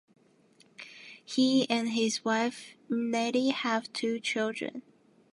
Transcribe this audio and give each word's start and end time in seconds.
He 1.23 1.69
and 1.69 1.89
his 1.89 2.25
wife 2.25 2.73
Nettie 2.89 3.49
have 3.49 3.93
two 3.93 4.19
children. 4.19 4.81